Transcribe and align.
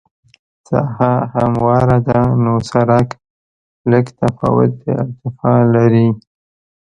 ساحه 0.69 1.13
همواره 1.35 1.97
ده 2.07 2.19
نو 2.43 2.53
سرک 2.69 3.09
لږ 3.91 4.05
تفاوت 4.19 4.71
د 4.83 4.85
ارتفاع 5.03 5.59
لري 5.75 6.07